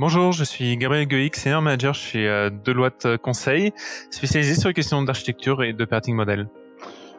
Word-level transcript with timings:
Bonjour, 0.00 0.32
je 0.32 0.44
suis 0.44 0.78
Gabriel 0.78 1.06
Goïc, 1.06 1.36
senior 1.36 1.60
manager 1.60 1.94
chez 1.94 2.26
euh, 2.26 2.48
Deloitte 2.64 3.18
Conseil, 3.18 3.74
spécialisé 4.10 4.54
sur 4.54 4.68
les 4.68 4.72
questions 4.72 5.02
d'architecture 5.02 5.62
et 5.62 5.74
d'operating 5.74 6.14
model. 6.14 6.48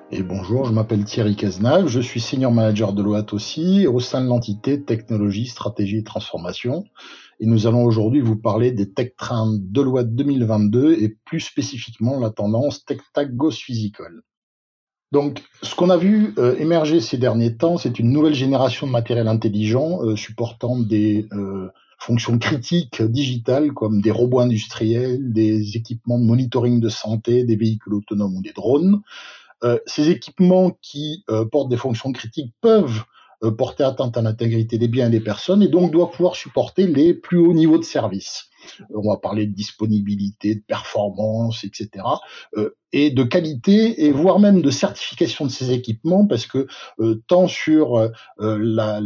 Et 0.10 0.24
bonjour, 0.24 0.65
je 0.65 0.74
m'appelle 0.74 1.06
Thierry 1.06 1.36
Cazenave, 1.36 1.86
je 1.90 1.99
suis 1.99 2.20
senior 2.20 2.52
manager 2.52 2.94
Deloitte 2.94 3.33
aussi, 3.33 3.86
au 3.86 3.99
sein 3.99 4.24
de 4.24 4.28
l'entité 4.28 4.83
technologie, 4.83 5.46
stratégie 5.46 5.99
et 5.99 6.04
transformation. 6.04 6.86
Et 7.40 7.46
nous 7.46 7.67
allons 7.67 7.83
aujourd'hui 7.83 8.20
vous 8.20 8.36
parler 8.36 8.72
des 8.72 8.92
Tech 8.92 9.12
Trends 9.16 9.60
Deloitte 9.60 10.16
2022 10.16 10.94
et 10.94 11.16
plus 11.24 11.42
spécifiquement 11.42 12.20
la 12.20 12.32
tendance 12.32 12.84
Tech 12.84 12.98
Tag 13.13 13.36
Ghost 13.36 13.60
Physical. 13.60 14.24
Donc, 15.12 15.44
ce 15.62 15.76
qu'on 15.76 15.92
a 15.92 15.98
vu 15.98 16.34
euh, 16.40 16.55
émerger 16.58 17.00
ces 17.00 17.20
derniers 17.20 17.58
temps, 17.58 17.77
c'est 17.77 18.00
une 18.00 18.09
nouvelle 18.09 18.34
génération 18.34 18.88
de 18.88 18.91
matériel 18.91 19.27
intelligent 19.27 20.02
euh, 20.02 20.16
supportant 20.16 20.80
des 20.80 21.27
fonctions 22.02 22.40
critiques 22.40 23.02
digitales 23.04 23.73
comme 23.73 24.02
des 24.02 24.10
robots 24.10 24.40
industriels, 24.40 25.32
des 25.32 25.78
équipements 25.78 26.18
de 26.18 26.26
monitoring 26.26 26.80
de 26.80 26.90
santé, 26.90 27.44
des 27.44 27.55
véhicules 27.55 27.94
autonomes 27.94 28.38
ou 28.38 28.41
des 28.41 28.54
drones. 28.54 29.02
Euh, 29.64 29.77
ces 29.86 30.10
équipements 30.10 30.72
qui 30.82 31.24
euh, 31.30 31.46
portent 31.46 31.70
des 31.70 31.77
fonctions 31.77 32.12
critiques 32.12 32.54
peuvent 32.60 33.04
euh, 33.44 33.52
porter 33.52 33.84
atteinte 33.84 34.18
à 34.18 34.24
l'intégrité 34.24 34.80
des 34.80 34.88
biens 34.88 35.08
et 35.08 35.12
des 35.12 35.20
personnes 35.20 35.62
et 35.62 35.68
donc 35.68 35.91
doivent 35.91 36.10
pouvoir 36.10 36.36
supporter 36.36 36.88
les 36.88 37.14
plus 37.14 37.38
hauts 37.38 37.54
niveaux 37.54 37.77
de 37.77 37.84
service. 37.84 38.49
On 38.94 39.10
va 39.10 39.18
parler 39.18 39.46
de 39.46 39.54
disponibilité, 39.54 40.56
de 40.56 40.62
performance, 40.62 41.64
etc. 41.64 42.04
et 42.92 43.10
de 43.10 43.24
qualité 43.24 44.06
et 44.06 44.12
voire 44.12 44.40
même 44.40 44.62
de 44.62 44.70
certification 44.70 45.46
de 45.46 45.52
ces 45.52 45.72
équipements 45.72 46.26
parce 46.26 46.46
que 46.46 46.68
tant 47.28 47.48
sur 47.48 48.10
la, 48.40 49.02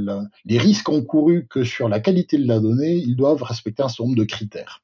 les 0.46 0.58
risques 0.58 0.90
encourus 0.90 1.48
que 1.48 1.64
sur 1.64 1.90
la 1.90 2.00
qualité 2.00 2.38
de 2.38 2.48
la 2.48 2.60
donnée, 2.60 2.96
ils 2.96 3.16
doivent 3.16 3.44
respecter 3.44 3.84
un 3.84 3.90
certain 3.90 4.06
nombre 4.06 4.18
de 4.18 4.24
critères. 4.24 4.82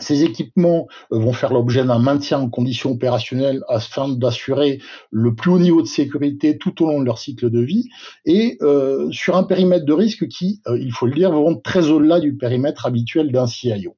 Ces 0.00 0.24
équipements 0.24 0.88
euh, 1.12 1.18
vont 1.18 1.32
faire 1.32 1.52
l'objet 1.52 1.84
d'un 1.84 1.98
maintien 1.98 2.38
en 2.38 2.48
conditions 2.48 2.92
opérationnelles 2.92 3.62
afin 3.68 4.08
d'assurer 4.08 4.80
le 5.10 5.34
plus 5.34 5.50
haut 5.50 5.58
niveau 5.58 5.82
de 5.82 5.86
sécurité 5.86 6.56
tout 6.56 6.82
au 6.82 6.86
long 6.86 7.00
de 7.00 7.04
leur 7.04 7.18
cycle 7.18 7.50
de 7.50 7.60
vie 7.60 7.90
et 8.24 8.56
euh, 8.62 9.10
sur 9.10 9.36
un 9.36 9.42
périmètre 9.42 9.84
de 9.84 9.92
risque 9.92 10.28
qui, 10.28 10.62
euh, 10.66 10.78
il 10.78 10.92
faut 10.92 11.06
le 11.06 11.14
dire, 11.14 11.30
vont 11.30 11.56
très 11.56 11.90
au-delà 11.90 12.20
du 12.20 12.36
périmètre 12.36 12.86
habituel 12.86 13.32
d'un 13.32 13.46
CIO. 13.46 13.96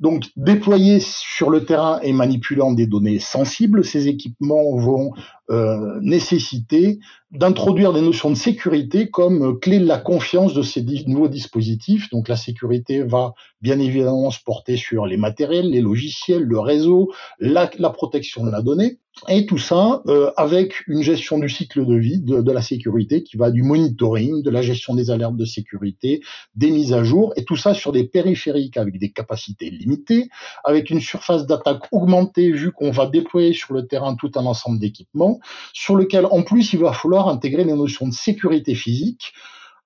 Donc, 0.00 0.30
déployés 0.36 0.98
sur 1.00 1.50
le 1.50 1.64
terrain 1.64 2.00
et 2.02 2.12
manipulant 2.12 2.72
des 2.72 2.86
données 2.86 3.18
sensibles, 3.18 3.84
ces 3.84 4.08
équipements 4.08 4.76
vont 4.76 5.12
euh, 5.50 5.98
nécessiter 6.00 7.00
d'introduire 7.32 7.92
des 7.92 8.00
notions 8.00 8.30
de 8.30 8.36
sécurité 8.36 9.08
comme 9.08 9.58
clé 9.60 9.78
de 9.78 9.86
la 9.86 9.98
confiance 9.98 10.52
de 10.52 10.62
ces 10.62 10.84
nouveaux 11.06 11.28
dispositifs. 11.28 12.10
Donc 12.10 12.28
la 12.28 12.36
sécurité 12.36 13.02
va 13.02 13.34
bien 13.60 13.78
évidemment 13.78 14.30
se 14.30 14.42
porter 14.44 14.76
sur 14.76 15.06
les 15.06 15.16
matériels, 15.16 15.70
les 15.70 15.80
logiciels, 15.80 16.42
le 16.42 16.58
réseau, 16.58 17.12
la, 17.38 17.68
protection 17.90 18.44
de 18.44 18.50
la 18.50 18.62
donnée, 18.62 18.98
et 19.28 19.44
tout 19.44 19.58
ça 19.58 20.02
euh, 20.06 20.30
avec 20.36 20.86
une 20.86 21.02
gestion 21.02 21.38
du 21.38 21.48
cycle 21.48 21.84
de 21.84 21.94
vie 21.94 22.20
de, 22.20 22.40
de, 22.40 22.52
la 22.52 22.62
sécurité 22.62 23.22
qui 23.22 23.36
va 23.36 23.50
du 23.50 23.62
monitoring, 23.62 24.42
de 24.42 24.50
la 24.50 24.62
gestion 24.62 24.94
des 24.94 25.10
alertes 25.10 25.36
de 25.36 25.44
sécurité, 25.44 26.20
des 26.54 26.70
mises 26.70 26.92
à 26.92 27.04
jour, 27.04 27.32
et 27.36 27.44
tout 27.44 27.56
ça 27.56 27.74
sur 27.74 27.92
des 27.92 28.04
périphériques 28.04 28.76
avec 28.76 28.98
des 28.98 29.10
capacités 29.10 29.70
limitées, 29.70 30.28
avec 30.64 30.90
une 30.90 31.00
surface 31.00 31.46
d'attaque 31.46 31.82
augmentée 31.92 32.50
vu 32.50 32.72
qu'on 32.72 32.90
va 32.90 33.06
déployer 33.06 33.52
sur 33.52 33.74
le 33.74 33.86
terrain 33.86 34.14
tout 34.14 34.30
un 34.36 34.46
ensemble 34.46 34.78
d'équipements 34.78 35.39
sur 35.72 35.96
lequel 35.96 36.26
en 36.26 36.42
plus 36.42 36.72
il 36.72 36.80
va 36.80 36.92
falloir 36.92 37.28
intégrer 37.28 37.64
les 37.64 37.74
notions 37.74 38.08
de 38.08 38.12
sécurité 38.12 38.74
physique. 38.74 39.32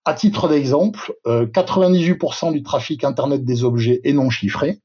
À 0.05 0.13
titre 0.13 0.49
d'exemple, 0.49 1.15
98% 1.27 2.49
euh, 2.49 2.53
du 2.53 2.63
trafic 2.63 3.05
Internet 3.05 3.45
des 3.45 3.65
objets 3.65 4.01
est 4.05 4.13
non 4.13 4.29
chiffré. 4.29 4.81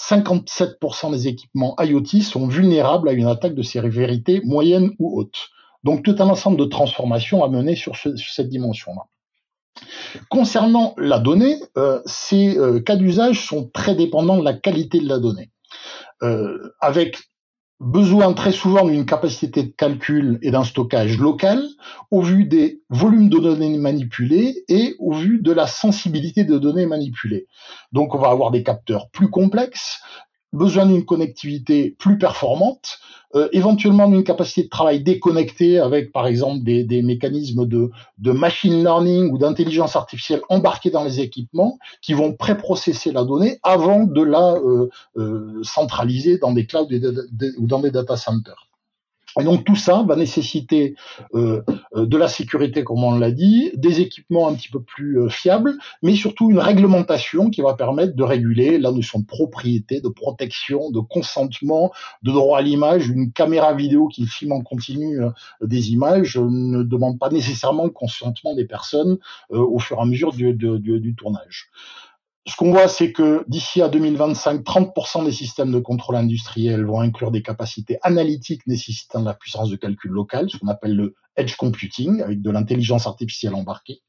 57% 0.00 1.12
des 1.12 1.28
équipements 1.28 1.76
IoT 1.78 2.22
sont 2.22 2.48
vulnérables 2.48 3.08
à 3.08 3.12
une 3.12 3.26
attaque 3.26 3.54
de 3.54 3.62
sévérité 3.62 4.40
moyenne 4.44 4.90
ou 4.98 5.18
haute. 5.18 5.48
Donc 5.84 6.02
tout 6.02 6.16
un 6.18 6.28
ensemble 6.28 6.56
de 6.56 6.64
transformations 6.64 7.44
à 7.44 7.48
mener 7.48 7.76
sur, 7.76 7.94
cette 7.96 8.48
dimension-là. 8.48 9.02
Concernant 10.30 10.94
la 10.96 11.18
donnée, 11.18 11.56
euh, 11.76 12.00
ces 12.06 12.56
euh, 12.56 12.80
cas 12.80 12.96
d'usage 12.96 13.46
sont 13.46 13.68
très 13.68 13.94
dépendants 13.94 14.38
de 14.38 14.44
la 14.44 14.54
qualité 14.54 14.98
de 14.98 15.08
la 15.08 15.18
donnée. 15.18 15.50
avec 16.80 17.18
besoin 17.80 18.32
très 18.32 18.52
souvent 18.52 18.86
d'une 18.86 19.04
capacité 19.04 19.62
de 19.62 19.72
calcul 19.76 20.38
et 20.42 20.50
d'un 20.50 20.64
stockage 20.64 21.18
local 21.18 21.62
au 22.10 22.22
vu 22.22 22.44
des 22.44 22.82
volumes 22.88 23.28
de 23.28 23.38
données 23.38 23.76
manipulées 23.78 24.64
et 24.68 24.94
au 24.98 25.12
vu 25.12 25.40
de 25.42 25.52
la 25.52 25.66
sensibilité 25.66 26.44
de 26.44 26.58
données 26.58 26.86
manipulées. 26.86 27.46
Donc 27.92 28.14
on 28.14 28.18
va 28.18 28.30
avoir 28.30 28.50
des 28.50 28.62
capteurs 28.62 29.10
plus 29.10 29.28
complexes, 29.28 30.00
besoin 30.54 30.86
d'une 30.86 31.04
connectivité 31.04 31.94
plus 31.98 32.18
performante, 32.18 32.98
euh, 33.34 33.48
éventuellement 33.52 34.08
d'une 34.08 34.22
capacité 34.22 34.62
de 34.62 34.68
travail 34.68 35.02
déconnectée 35.02 35.80
avec 35.80 36.12
par 36.12 36.26
exemple 36.26 36.62
des, 36.62 36.84
des 36.84 37.02
mécanismes 37.02 37.66
de, 37.66 37.90
de, 38.18 38.30
machine 38.30 38.82
learning 38.82 39.32
ou 39.32 39.38
d'intelligence 39.38 39.96
artificielle 39.96 40.40
embarqués 40.48 40.90
dans 40.90 41.02
les 41.02 41.20
équipements 41.20 41.78
qui 42.00 42.14
vont 42.14 42.32
préprocesser 42.32 43.10
la 43.10 43.24
donnée 43.24 43.58
avant 43.64 44.04
de 44.04 44.22
la 44.22 44.54
euh, 44.54 44.88
euh, 45.16 45.60
centraliser 45.62 46.38
dans 46.38 46.52
des 46.52 46.66
clouds 46.66 46.88
ou 47.58 47.66
dans 47.66 47.80
des 47.80 47.90
data 47.90 48.16
centers. 48.16 48.68
Et 49.40 49.44
donc 49.44 49.64
tout 49.64 49.76
ça 49.76 50.04
va 50.06 50.16
nécessiter 50.16 50.94
euh, 51.34 51.62
euh, 51.96 52.06
de 52.06 52.16
la 52.16 52.28
sécurité, 52.28 52.84
comme 52.84 53.02
on 53.02 53.18
l'a 53.18 53.30
dit, 53.30 53.72
des 53.74 54.00
équipements 54.00 54.48
un 54.48 54.54
petit 54.54 54.68
peu 54.68 54.80
plus 54.80 55.20
euh, 55.20 55.28
fiables, 55.28 55.74
mais 56.02 56.14
surtout 56.14 56.50
une 56.50 56.58
réglementation 56.58 57.50
qui 57.50 57.60
va 57.60 57.74
permettre 57.74 58.14
de 58.14 58.22
réguler 58.22 58.78
la 58.78 58.92
notion 58.92 59.18
de 59.18 59.26
propriété, 59.26 60.00
de 60.00 60.08
protection, 60.08 60.90
de 60.90 61.00
consentement, 61.00 61.92
de 62.22 62.30
droit 62.30 62.58
à 62.58 62.62
l'image. 62.62 63.08
Une 63.08 63.32
caméra 63.32 63.74
vidéo 63.74 64.08
qui 64.08 64.26
filme 64.26 64.52
en 64.52 64.60
continu 64.60 65.18
des 65.60 65.90
images 65.90 66.38
ne 66.38 66.82
demande 66.82 67.18
pas 67.18 67.30
nécessairement 67.30 67.84
le 67.84 67.90
consentement 67.90 68.54
des 68.54 68.64
personnes 68.64 69.18
au 69.50 69.78
fur 69.78 69.98
et 69.98 70.00
à 70.00 70.04
mesure 70.04 70.32
du, 70.32 70.54
du 70.54 71.14
tournage 71.14 71.70
ce 72.46 72.56
qu'on 72.56 72.72
voit, 72.72 72.88
c'est 72.88 73.12
que 73.12 73.44
d'ici 73.48 73.80
à 73.80 73.88
2025, 73.88 74.62
30% 74.62 75.24
des 75.24 75.32
systèmes 75.32 75.72
de 75.72 75.78
contrôle 75.78 76.16
industriel 76.16 76.84
vont 76.84 77.00
inclure 77.00 77.30
des 77.30 77.42
capacités 77.42 77.98
analytiques 78.02 78.66
nécessitant 78.66 79.20
de 79.20 79.24
la 79.24 79.34
puissance 79.34 79.70
de 79.70 79.76
calcul 79.76 80.10
locale, 80.10 80.50
ce 80.50 80.58
qu'on 80.58 80.68
appelle 80.68 80.94
le 80.94 81.14
edge 81.36 81.56
computing, 81.56 82.20
avec 82.20 82.42
de 82.42 82.50
l'intelligence 82.50 83.06
artificielle 83.06 83.54
embarquée. 83.54 84.02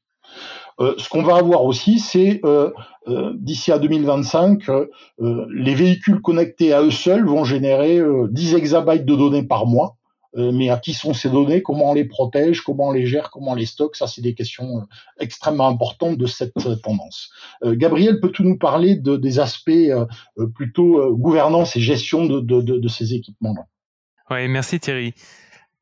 Euh, 0.80 0.94
ce 0.98 1.08
qu'on 1.08 1.22
va 1.22 1.36
avoir 1.36 1.64
aussi, 1.64 1.98
c'est 1.98 2.40
euh, 2.44 2.70
euh, 3.08 3.32
d'ici 3.36 3.72
à 3.72 3.78
2025, 3.78 4.66
les 5.18 5.74
véhicules 5.74 6.20
connectés 6.20 6.74
à 6.74 6.82
eux 6.82 6.90
seuls 6.90 7.26
vont 7.26 7.44
générer 7.44 8.00
10 8.30 8.54
exabytes 8.54 9.06
de 9.06 9.16
données 9.16 9.44
par 9.44 9.66
mois. 9.66 9.95
Euh, 10.36 10.52
mais 10.52 10.68
à 10.68 10.76
qui 10.76 10.92
sont 10.92 11.14
ces 11.14 11.30
données, 11.30 11.62
comment 11.62 11.90
on 11.90 11.94
les 11.94 12.04
protège, 12.04 12.60
comment 12.60 12.88
on 12.88 12.92
les 12.92 13.06
gère, 13.06 13.30
comment 13.30 13.52
on 13.52 13.54
les 13.54 13.66
stocke, 13.66 13.96
ça 13.96 14.06
c'est 14.06 14.20
des 14.20 14.34
questions 14.34 14.78
euh, 14.78 14.82
extrêmement 15.18 15.68
importantes 15.68 16.18
de 16.18 16.26
cette 16.26 16.56
euh, 16.66 16.76
tendance. 16.76 17.30
Gabriel, 17.64 18.20
peux-tu 18.20 18.42
nous 18.42 18.58
parler 18.58 18.96
de, 18.96 19.16
des 19.16 19.38
aspects 19.38 19.70
plutôt 20.54 21.16
gouvernance 21.16 21.76
et 21.76 21.80
gestion 21.80 22.26
de, 22.26 22.40
de, 22.40 22.60
de 22.60 22.88
ces 22.88 23.14
équipements-là? 23.14 23.66
Oui, 24.30 24.48
merci 24.48 24.78
Thierry. 24.78 25.14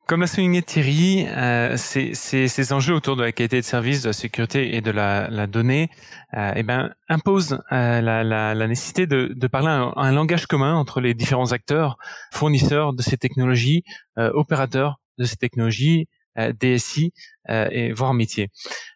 Comme 0.07 0.21
l'a 0.21 0.27
souligné 0.27 0.61
Thierry, 0.61 1.25
euh, 1.29 1.77
ces, 1.77 2.73
enjeux 2.73 2.93
autour 2.93 3.15
de 3.15 3.23
la 3.23 3.31
qualité 3.31 3.57
de 3.59 3.65
service, 3.65 4.03
de 4.03 4.09
la 4.09 4.13
sécurité 4.13 4.75
et 4.75 4.81
de 4.81 4.91
la, 4.91 5.47
donnée, 5.47 5.89
euh, 6.35 6.51
eh 6.55 6.61
ben, 6.61 6.93
imposent 7.09 7.59
euh, 7.71 8.01
la, 8.01 8.67
nécessité 8.67 9.07
de, 9.07 9.47
parler 9.47 9.69
un, 9.69 9.93
un, 9.95 10.11
langage 10.11 10.45
commun 10.45 10.75
entre 10.75 11.01
les 11.01 11.15
différents 11.15 11.53
acteurs, 11.53 11.97
fournisseurs 12.31 12.93
de 12.93 13.01
ces 13.01 13.17
technologies, 13.17 13.83
opérateurs 14.15 14.99
de 15.17 15.25
ces 15.25 15.37
technologies, 15.37 16.07
DSI 16.37 17.13
euh, 17.49 17.67
et 17.71 17.93
voire 17.93 18.13
métier. 18.13 18.49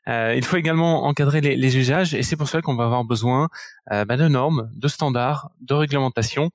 Euh, 0.07 0.33
il 0.35 0.44
faut 0.44 0.57
également 0.57 1.06
encadrer 1.06 1.39
les, 1.41 1.56
les 1.56 1.77
usages 1.77 2.13
et 2.13 2.24
c'est 2.24 2.36
pour 2.36 2.50
cela 2.50 2.62
qu'on 2.62 2.75
va 2.75 2.86
avoir 2.86 3.03
besoin 3.03 3.50
bah, 3.89 4.18
de 4.18 4.27
normes, 4.27 4.69
de 4.75 4.88
standards, 4.88 5.50
de 5.62 5.74
réglementations 5.74 6.51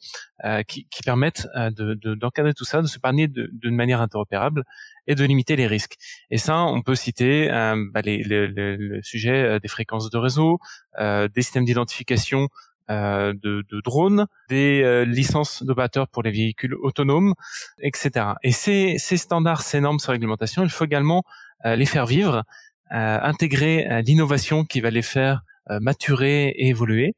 qui, 0.68 0.86
permettent 1.04 1.48
d'encadrer 1.54 2.52
de, 2.52 2.56
tout 2.56 2.64
ça, 2.64 2.80
de 2.80 2.86
se 2.86 2.98
d'une 3.24 3.74
manière 3.74 4.00
interopérable 4.00 4.62
et 5.08 5.16
de 5.16 5.24
limiter 5.24 5.56
les 5.56 5.66
risques. 5.66 5.96
Et 6.30 6.38
ça, 6.38 6.58
on 6.58 6.80
peut 6.82 6.94
citer 6.94 7.48
bah, 7.92 8.02
le, 8.04 9.00
sujet 9.02 9.58
des 9.58 9.68
fréquences 9.68 10.10
de 10.10 10.18
réseau, 10.18 10.58
des 11.00 11.42
systèmes 11.42 11.64
d'identification 11.64 12.48
euh, 12.90 13.32
de, 13.32 13.64
de, 13.70 13.80
drones, 13.80 14.26
des 14.50 14.82
euh, 14.82 15.06
licences 15.06 15.62
d'opérateurs 15.62 16.06
pour 16.06 16.22
les 16.22 16.30
véhicules 16.30 16.74
autonomes, 16.74 17.32
etc. 17.80 18.32
Et 18.42 18.52
ces, 18.52 18.98
ces 18.98 19.16
standards, 19.16 19.62
ces 19.62 19.80
normes, 19.80 19.98
ces 19.98 20.12
réglementations, 20.12 20.62
il 20.62 20.68
faut 20.68 20.84
également 20.84 21.22
euh, 21.64 21.76
les 21.76 21.86
faire 21.86 22.04
vivre, 22.04 22.44
intégrer 22.90 24.02
l'innovation 24.02 24.64
qui 24.64 24.80
va 24.80 24.90
les 24.90 25.02
faire 25.02 25.40
maturer 25.80 26.48
et 26.48 26.68
évoluer. 26.68 27.16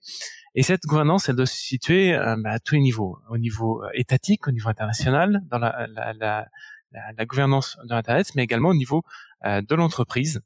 Et 0.54 0.62
cette 0.62 0.84
gouvernance, 0.84 1.28
elle 1.28 1.34
doit 1.36 1.44
se 1.44 1.56
situer 1.56 2.16
bah, 2.38 2.52
à 2.52 2.58
tous 2.60 2.76
les 2.76 2.80
niveaux, 2.80 3.18
au 3.28 3.36
niveau 3.36 3.82
étatique, 3.92 4.46
au 4.48 4.52
niveau 4.52 4.70
international, 4.70 5.42
dans 5.50 5.58
la, 5.58 5.86
la, 5.92 6.14
la, 6.14 6.46
la 6.92 7.26
gouvernance 7.26 7.76
de 7.84 7.94
l'Internet, 7.94 8.30
mais 8.36 8.44
également 8.44 8.70
au 8.70 8.74
niveau 8.74 9.02
de 9.44 9.74
l'entreprise 9.74 10.40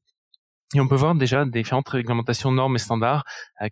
Et 0.75 0.81
on 0.81 0.87
peut 0.87 0.96
voir 0.96 1.14
déjà 1.14 1.44
différentes 1.44 1.88
réglementations, 1.88 2.52
normes 2.52 2.76
et 2.76 2.78
standards 2.78 3.25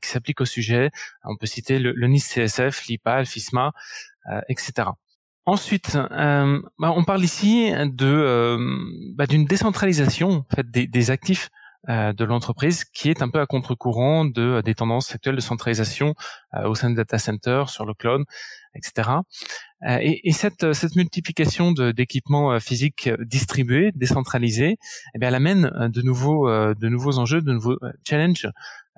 qui 0.03 0.09
s'appliquent 0.09 0.41
au 0.41 0.47
sujet. 0.47 0.91
On 1.25 1.37
peut 1.37 1.47
citer 1.47 1.79
le, 1.79 1.93
le 1.93 2.06
NIS 2.09 2.21
CSF, 2.21 2.87
l'IPA, 2.87 3.21
le 3.21 3.25
FISMA, 3.25 3.73
etc. 4.49 4.89
Ensuite, 5.49 5.97
euh, 5.97 6.61
bah, 6.79 6.93
on 6.95 7.05
parle 7.05 7.25
ici 7.25 7.73
euh, 7.73 8.59
bah, 9.15 9.27
d'une 9.27 9.47
décentralisation 9.47 10.45
des, 10.62 11.11
actifs 11.11 11.49
euh, 11.89 12.12
de 12.12 12.23
l'entreprise 12.27 12.85
qui 12.85 13.09
est 13.09 13.23
un 13.23 13.31
peu 13.31 13.41
à 13.41 13.47
contre-courant 13.47 14.27
de 14.27 14.61
des 14.62 14.75
tendances 14.75 15.15
actuelles 15.15 15.37
de 15.37 15.41
centralisation 15.41 16.15
au 16.67 16.75
sein 16.75 16.91
des 16.91 16.97
data 16.97 17.19
centers, 17.19 17.71
sur 17.71 17.87
le 17.87 17.95
cloud, 17.95 18.25
etc. 18.79 19.11
Et, 19.87 20.29
et, 20.29 20.33
cette, 20.33 20.73
cette 20.73 20.97
multiplication 20.97 21.73
d'équipements 21.73 22.59
physiques 22.59 23.11
distribués, 23.21 23.93
décentralisés, 23.95 24.77
eh 25.15 25.19
bien, 25.19 25.29
elle 25.29 25.35
amène 25.35 25.71
de 25.93 26.03
nouveaux, 26.03 26.49
de 26.49 26.89
nouveaux 26.89 27.19
enjeux, 27.19 27.43
de 27.43 27.53
nouveaux 27.53 27.79
challenges 28.09 28.49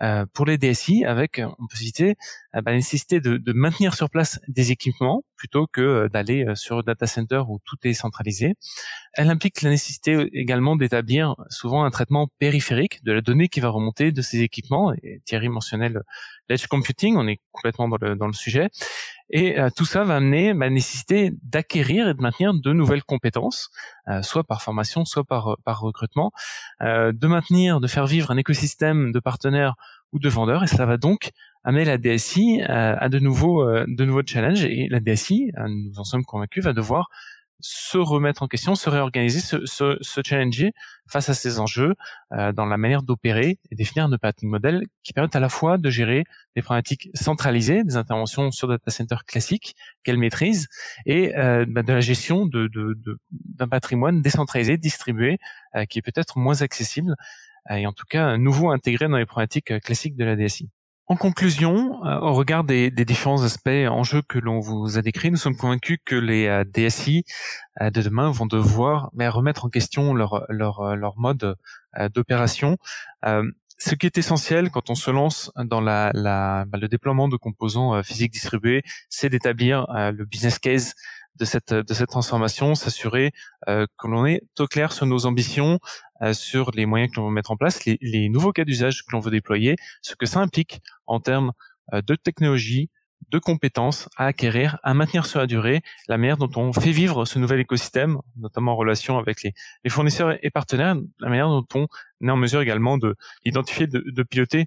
euh, 0.02 0.24
pour 0.32 0.46
les 0.46 0.56
DSI 0.56 1.04
avec, 1.04 1.42
on 1.58 1.66
peut 1.66 1.76
citer, 1.76 2.16
euh, 2.56 2.62
bah, 2.62 2.70
la 2.70 2.76
nécessité 2.76 3.20
de, 3.20 3.52
maintenir 3.52 3.94
sur 3.94 4.08
place 4.08 4.40
des 4.48 4.70
équipements 4.72 5.24
plutôt 5.36 5.66
que 5.66 5.80
euh, 5.82 6.08
d'aller 6.08 6.46
sur 6.54 6.82
data 6.82 7.06
center 7.06 7.42
où 7.48 7.58
tout 7.66 7.76
est 7.82 7.92
centralisé. 7.92 8.54
Elle 9.14 9.28
implique 9.28 9.60
la 9.60 9.70
nécessité 9.70 10.28
également 10.32 10.76
d'établir 10.76 11.34
souvent 11.50 11.84
un 11.84 11.90
traitement 11.90 12.28
périphérique 12.38 13.04
de 13.04 13.12
la 13.12 13.20
donnée 13.20 13.48
qui 13.48 13.60
va 13.60 13.68
remonter 13.68 14.10
de 14.12 14.22
ces 14.22 14.40
équipements. 14.40 14.92
Thierry 15.26 15.48
mentionnait 15.48 15.90
l'edge 16.48 16.66
computing, 16.66 17.16
on 17.16 17.26
est 17.28 17.40
complètement 17.52 17.88
dans 17.88 17.98
le, 18.00 18.16
dans 18.16 18.26
le 18.26 18.32
sujet. 18.32 18.68
Et 19.32 19.56
tout 19.76 19.84
ça 19.84 20.02
va 20.02 20.16
amener 20.16 20.54
bah, 20.54 20.66
la 20.66 20.70
nécessité 20.70 21.32
d'acquérir 21.42 22.08
et 22.08 22.14
de 22.14 22.20
maintenir 22.20 22.52
de 22.52 22.72
nouvelles 22.72 23.04
compétences, 23.04 23.70
soit 24.22 24.44
par 24.44 24.60
formation, 24.60 25.04
soit 25.04 25.24
par, 25.24 25.56
par 25.64 25.80
recrutement, 25.80 26.32
de 26.80 27.26
maintenir, 27.26 27.80
de 27.80 27.86
faire 27.86 28.06
vivre 28.06 28.30
un 28.30 28.36
écosystème 28.36 29.12
de 29.12 29.20
partenaires 29.20 29.76
ou 30.12 30.18
de 30.18 30.28
vendeurs. 30.28 30.64
Et 30.64 30.66
ça 30.66 30.86
va 30.86 30.96
donc 30.96 31.30
amener 31.64 31.84
la 31.84 31.98
DSI 31.98 32.62
euh, 32.62 32.96
à, 32.98 33.08
de 33.08 33.18
nouveaux 33.18 33.62
euh, 33.62 33.84
de 33.86 34.04
nouveaux 34.04 34.22
challenges. 34.24 34.64
Et 34.64 34.88
la 34.88 35.00
DSI, 35.00 35.52
euh, 35.58 35.68
nous 35.68 35.98
en 35.98 36.04
sommes 36.04 36.24
convaincus, 36.24 36.64
va 36.64 36.72
devoir 36.72 37.10
se 37.60 37.98
remettre 37.98 38.42
en 38.42 38.48
question, 38.48 38.74
se 38.74 38.88
réorganiser, 38.90 39.40
se, 39.40 40.20
challenger 40.24 40.72
face 41.08 41.28
à 41.28 41.34
ces 41.34 41.58
enjeux 41.58 41.94
dans 42.30 42.66
la 42.66 42.76
manière 42.76 43.02
d'opérer 43.02 43.58
et 43.70 43.74
définir 43.74 44.04
un 44.04 44.12
operating 44.12 44.48
model 44.48 44.86
qui 45.02 45.12
permette 45.12 45.34
à 45.34 45.40
la 45.40 45.48
fois 45.48 45.76
de 45.76 45.90
gérer 45.90 46.24
des 46.54 46.62
problématiques 46.62 47.10
centralisées, 47.14 47.82
des 47.82 47.96
interventions 47.96 48.50
sur 48.50 48.68
data 48.68 48.90
center 48.90 49.16
classiques 49.26 49.74
qu'elle 50.04 50.18
maîtrise, 50.18 50.68
et 51.06 51.32
bah, 51.34 51.82
de 51.82 51.92
la 51.92 52.00
gestion 52.00 52.46
d'un 52.46 53.68
patrimoine 53.68 54.22
décentralisé, 54.22 54.76
distribué, 54.76 55.38
qui 55.88 55.98
est 55.98 56.02
peut-être 56.02 56.38
moins 56.38 56.62
accessible 56.62 57.16
euh, 57.70 57.76
et 57.76 57.86
en 57.86 57.92
tout 57.92 58.06
cas 58.08 58.36
nouveau 58.36 58.70
intégré 58.70 59.08
dans 59.08 59.16
les 59.16 59.26
problématiques 59.26 59.70
euh, 59.70 59.78
classiques 59.80 60.16
de 60.16 60.24
la 60.24 60.36
DSI. 60.36 60.68
En 61.10 61.16
conclusion, 61.16 62.06
euh, 62.06 62.20
au 62.20 62.34
regard 62.34 62.62
des, 62.62 62.92
des 62.92 63.04
différents 63.04 63.42
aspects 63.42 63.68
enjeux 63.68 64.22
que 64.22 64.38
l'on 64.38 64.60
vous 64.60 64.96
a 64.96 65.02
décrits, 65.02 65.32
nous 65.32 65.36
sommes 65.36 65.56
convaincus 65.56 65.98
que 66.04 66.14
les 66.14 66.62
DSI 66.72 67.24
de 67.80 68.00
demain 68.00 68.30
vont 68.30 68.46
devoir 68.46 69.10
mais, 69.12 69.26
remettre 69.26 69.64
en 69.64 69.70
question 69.70 70.14
leur, 70.14 70.46
leur, 70.48 70.94
leur 70.94 71.18
mode 71.18 71.56
d'opération. 72.14 72.76
Ce 73.24 73.94
qui 73.96 74.06
est 74.06 74.18
essentiel 74.18 74.70
quand 74.70 74.88
on 74.88 74.94
se 74.94 75.10
lance 75.10 75.50
dans 75.56 75.80
la, 75.80 76.12
la, 76.14 76.64
bah, 76.68 76.78
le 76.78 76.86
déploiement 76.86 77.26
de 77.26 77.36
composants 77.36 78.04
physiques 78.04 78.32
distribués, 78.32 78.82
c'est 79.08 79.30
d'établir 79.30 79.86
le 79.90 80.24
business 80.24 80.60
case 80.60 80.94
de 81.36 81.44
cette 81.44 81.72
de 81.72 81.94
cette 81.94 82.08
transformation, 82.08 82.74
s'assurer 82.74 83.32
euh, 83.68 83.86
que 83.98 84.06
l'on 84.08 84.26
est 84.26 84.42
au 84.58 84.66
clair 84.66 84.92
sur 84.92 85.06
nos 85.06 85.26
ambitions, 85.26 85.78
euh, 86.22 86.32
sur 86.32 86.70
les 86.72 86.86
moyens 86.86 87.12
que 87.12 87.20
l'on 87.20 87.28
veut 87.28 87.34
mettre 87.34 87.50
en 87.50 87.56
place, 87.56 87.84
les, 87.84 87.98
les 88.00 88.28
nouveaux 88.28 88.52
cas 88.52 88.64
d'usage 88.64 89.02
que 89.02 89.12
l'on 89.12 89.20
veut 89.20 89.30
déployer, 89.30 89.76
ce 90.02 90.14
que 90.14 90.26
ça 90.26 90.40
implique 90.40 90.80
en 91.06 91.20
termes 91.20 91.52
euh, 91.92 92.02
de 92.02 92.14
technologie, 92.14 92.90
de 93.30 93.38
compétences 93.38 94.08
à 94.16 94.26
acquérir, 94.26 94.78
à 94.82 94.94
maintenir 94.94 95.26
sur 95.26 95.38
la 95.38 95.46
durée, 95.46 95.82
la 96.08 96.18
manière 96.18 96.36
dont 96.36 96.50
on 96.56 96.72
fait 96.72 96.90
vivre 96.90 97.24
ce 97.24 97.38
nouvel 97.38 97.60
écosystème, 97.60 98.18
notamment 98.36 98.72
en 98.72 98.76
relation 98.76 99.18
avec 99.18 99.42
les, 99.42 99.52
les 99.84 99.90
fournisseurs 99.90 100.36
et 100.42 100.50
partenaires, 100.50 100.96
la 101.20 101.28
manière 101.28 101.48
dont 101.48 101.66
on 101.74 101.86
est 102.26 102.30
en 102.30 102.36
mesure 102.36 102.60
également 102.60 102.98
de 102.98 103.16
d'identifier, 103.44 103.86
de, 103.86 104.04
de 104.06 104.22
piloter 104.22 104.66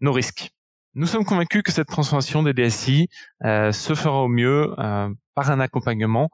nos 0.00 0.12
risques. 0.12 0.50
Nous 0.94 1.06
sommes 1.06 1.26
convaincus 1.26 1.62
que 1.62 1.72
cette 1.72 1.88
transformation 1.88 2.42
des 2.42 2.54
DSI 2.54 3.08
euh, 3.44 3.70
se 3.70 3.94
fera 3.94 4.22
au 4.22 4.28
mieux 4.28 4.74
euh, 4.78 5.10
par 5.36 5.52
un 5.52 5.60
accompagnement. 5.60 6.30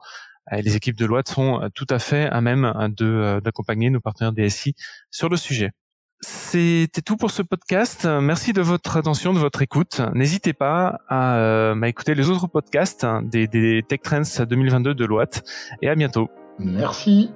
Euh, 0.51 0.61
les 0.61 0.75
équipes 0.75 0.97
de 0.97 1.05
loi 1.05 1.21
sont 1.27 1.69
tout 1.75 1.85
à 1.91 1.99
fait 1.99 2.25
à 2.25 2.41
même 2.41 2.73
de 2.97 3.39
d'accompagner 3.43 3.91
nos 3.91 4.01
partenaires 4.01 4.33
DSI 4.33 4.73
sur 5.11 5.29
le 5.29 5.37
sujet. 5.37 5.71
C'était 6.21 7.01
tout 7.01 7.17
pour 7.17 7.31
ce 7.31 7.41
podcast. 7.41 8.05
Merci 8.05 8.53
de 8.53 8.61
votre 8.61 8.97
attention, 8.97 9.33
de 9.33 9.39
votre 9.39 9.61
écoute. 9.61 10.01
N'hésitez 10.13 10.53
pas 10.53 11.01
à, 11.09 11.73
écouter 11.85 12.15
les 12.15 12.29
autres 12.29 12.47
podcasts 12.47 13.05
des, 13.23 13.47
des 13.47 13.83
Tech 13.87 13.99
Trends 14.01 14.45
2022 14.49 14.95
de 14.95 15.05
Loat 15.05 15.41
et 15.81 15.89
à 15.89 15.95
bientôt. 15.95 16.29
Merci. 16.59 17.31